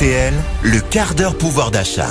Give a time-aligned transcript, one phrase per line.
[0.00, 2.08] RTL, le quart d'heure pouvoir d'achat.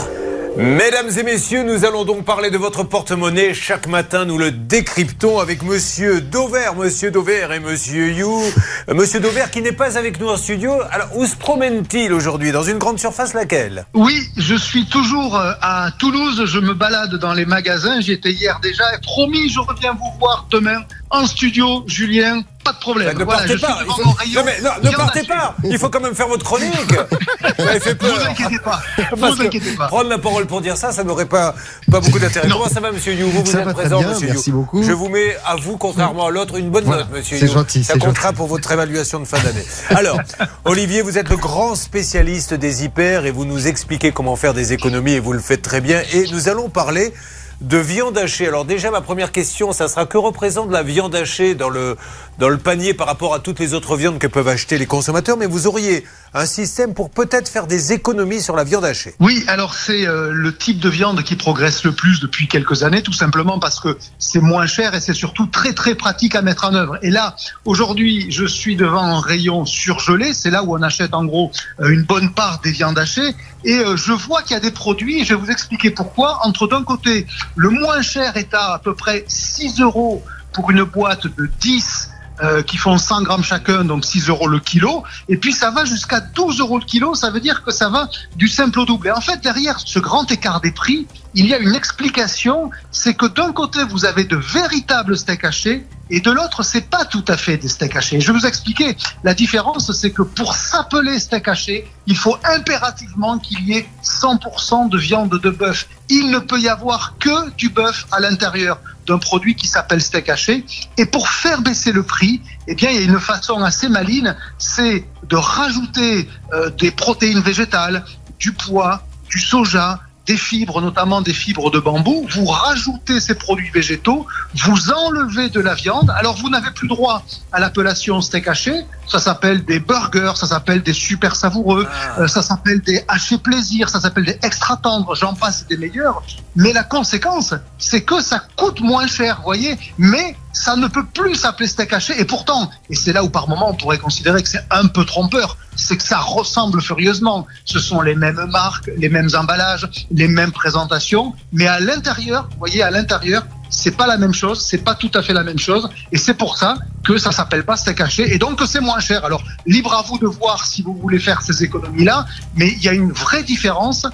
[0.57, 3.55] Mesdames et messieurs, nous allons donc parler de votre porte-monnaie.
[3.55, 8.44] Chaque matin, nous le décryptons avec Monsieur Dover, Monsieur Dover et Monsieur You.
[8.89, 10.73] Euh, Monsieur Dover qui n'est pas avec nous en studio.
[10.91, 12.52] Alors, où se promène-t-il aujourd'hui?
[12.52, 13.86] Dans une grande surface laquelle?
[13.96, 16.43] Oui, je suis toujours euh, à Toulouse.
[16.46, 18.01] Je me balade dans les magasins.
[18.01, 18.83] J'y étais hier déjà.
[18.93, 22.43] Et promis, je reviens vous voir demain en studio, Julien.
[22.70, 23.07] Pas de problème.
[23.13, 23.79] Ben, ne Voilà, partez je suis pas.
[23.81, 25.55] devant Il mon faut- rayon Non, mais non, ne partez pas.
[25.63, 26.69] Il faut quand même faire votre chronique.
[27.57, 28.15] Vous avez fait Ne peur.
[28.19, 28.79] vous inquiétez pas.
[29.19, 29.87] Parce vous que inquiétez pas.
[29.87, 31.55] Prendre la parole pour dire ça, ça n'aurait pas,
[31.91, 32.47] pas beaucoup d'intérêt.
[32.47, 34.58] Comment ça va, monsieur You Vous, êtes présent, bien, monsieur merci You.
[34.58, 34.83] beaucoup.
[34.83, 37.53] Je vous mets à vous, contrairement à l'autre, une bonne Voilà, note, monsieur c'est You.
[37.53, 38.36] gentil, Ça c'est comptera gentil.
[38.38, 39.66] pour votre évaluation de fin d'année.
[39.89, 40.19] Alors,
[40.66, 44.73] Olivier, vous êtes le grand spécialiste des hyper et vous nous expliquez comment faire des
[44.73, 46.02] économies et vous le faites très bien.
[46.13, 47.13] Et nous allons parler
[47.61, 48.47] de viande hachée.
[48.47, 51.97] Alors déjà, ma première question, ça sera que représente la viande hachée dans le,
[52.38, 55.38] dans le panier par rapport à toutes les autres viandes que peuvent acheter les consommateurs,
[55.38, 59.16] mais vous auriez un système pour peut-être faire des économies sur la viande hachée.
[59.19, 63.02] Oui, alors c'est euh, le type de viande qui progresse le plus depuis quelques années,
[63.02, 66.66] tout simplement parce que c'est moins cher et c'est surtout très très pratique à mettre
[66.66, 66.97] en œuvre.
[67.02, 67.35] Et là,
[67.66, 71.89] aujourd'hui, je suis devant un rayon surgelé, c'est là où on achète en gros euh,
[71.89, 75.22] une bonne part des viandes hachées, et euh, je vois qu'il y a des produits,
[75.22, 76.39] et je vais vous expliquer pourquoi.
[76.44, 80.83] Entre d'un côté, le moins cher est à à peu près 6 euros pour une
[80.83, 82.08] boîte de 10
[82.41, 85.03] euh, qui font 100 grammes chacun, donc 6 euros le kilo.
[85.27, 88.09] Et puis ça va jusqu'à 12 euros le kilo, ça veut dire que ça va
[88.35, 89.07] du simple au double.
[89.07, 93.13] Et en fait, derrière ce grand écart des prix, il y a une explication, c'est
[93.13, 97.25] que d'un côté, vous avez de véritables steaks hachés, et de l'autre, c'est pas tout
[97.27, 98.19] à fait des steaks hachés.
[98.19, 98.97] Je vais vous expliquer.
[99.23, 104.89] La différence, c'est que pour s'appeler steak haché, il faut impérativement qu'il y ait 100%
[104.89, 105.87] de viande de bœuf.
[106.09, 108.79] Il ne peut y avoir que du bœuf à l'intérieur
[109.09, 110.65] d'un produit qui s'appelle steak haché.
[110.97, 114.35] Et pour faire baisser le prix, eh bien, il y a une façon assez maligne,
[114.57, 118.05] c'est de rajouter euh, des protéines végétales,
[118.39, 119.99] du pois, du soja,
[120.30, 122.28] des fibres, notamment des fibres de bambou.
[122.29, 124.28] Vous rajoutez ces produits végétaux,
[124.63, 126.13] vous enlevez de la viande.
[126.16, 128.85] Alors, vous n'avez plus droit à l'appellation steak haché.
[129.07, 131.88] Ça s'appelle des burgers, ça s'appelle des super savoureux,
[132.19, 136.22] euh, ça s'appelle des hachés plaisir, ça s'appelle des extra tendres, j'en passe des meilleurs.
[136.56, 139.79] Mais la conséquence, c'est que ça coûte moins cher, voyez.
[139.97, 142.19] Mais ça ne peut plus s'appeler steak haché.
[142.19, 145.05] Et pourtant, et c'est là où par moment on pourrait considérer que c'est un peu
[145.05, 147.47] trompeur, c'est que ça ressemble furieusement.
[147.65, 152.57] Ce sont les mêmes marques, les mêmes emballages, les mêmes présentations, mais à l'intérieur, vous
[152.59, 155.59] voyez, à l'intérieur, c'est pas la même chose, c'est pas tout à fait la même
[155.59, 158.81] chose, et c'est pour ça que ça s'appelle pas steak haché, et donc que c'est
[158.81, 159.23] moins cher.
[159.23, 162.89] Alors, libre à vous de voir si vous voulez faire ces économies-là, mais il y
[162.89, 164.07] a une vraie différence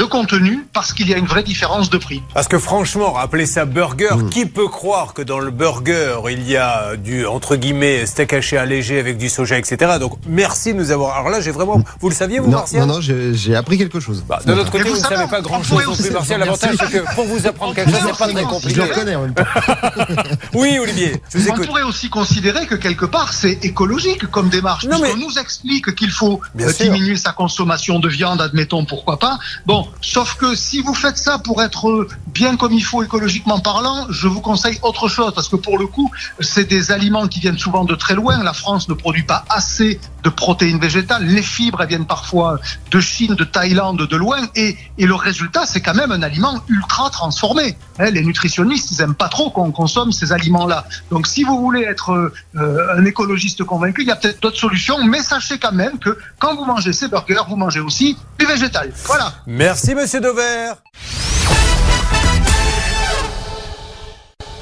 [0.00, 2.22] de contenu parce qu'il y a une vraie différence de prix.
[2.32, 4.30] Parce que franchement, appeler ça burger, Mm.
[4.30, 8.56] qui peut croire que dans le burger, il y a du, entre guillemets, steak haché
[8.56, 9.98] allégé avec du soja, etc.
[10.00, 11.16] Donc, merci de nous avoir...
[11.18, 11.82] Alors là, j'ai vraiment...
[12.00, 14.24] Vous le saviez, vous, Non, Martial non, non, j'ai j'ai appris quelque chose.
[14.26, 16.40] Bah, de l'autre côté, vous ne savez pas on grand-chose non plus, Martial.
[16.40, 18.80] L'avantage, c'est que pour vous apprendre quelque chose, c'est pas très Je le compliqué.
[18.80, 19.44] reconnais en même temps.
[20.54, 21.66] Oui, Olivier, je vous On écoute.
[21.66, 26.10] pourrait aussi considérer que quelque part c'est écologique comme démarche, Non, mais- nous explique qu'il
[26.10, 26.86] faut Bien euh, sûr.
[26.92, 29.38] diminuer sa consommation de viande, admettons, pourquoi pas.
[29.66, 34.06] Bon, sauf que si vous faites ça pour être bien comme il faut écologiquement parlant,
[34.10, 37.58] je vous conseille autre chose, parce que pour le coup, c'est des aliments qui viennent
[37.58, 38.42] souvent de très loin.
[38.42, 41.24] La France ne produit pas assez de protéines végétales.
[41.24, 42.58] Les fibres, elles viennent parfois
[42.90, 46.60] de Chine, de Thaïlande, de loin, et, et le résultat, c'est quand même un aliment
[46.68, 47.76] ultra transformé.
[47.98, 50.84] Hein, les nutritionnistes, ils aiment pas trop qu'on consomme ces aliments-là.
[51.10, 52.12] Donc, si vous voulez être
[52.54, 56.18] euh, un écologiste convaincu, il y a peut-être d'autres solutions, mais sachez quand même que
[56.38, 58.92] quand vous mangez ces burgers, vous mangez aussi végétal.
[59.04, 59.32] Voilà.
[59.46, 60.74] Merci, monsieur Dover.